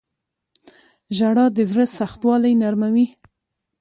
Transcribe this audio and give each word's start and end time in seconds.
•ژړا 1.17 1.45
د 1.55 1.59
زړه 1.71 1.85
سختوالی 1.97 2.53
نرموي. 2.61 3.07